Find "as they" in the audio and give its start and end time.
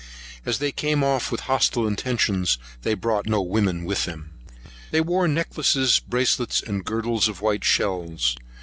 0.47-0.71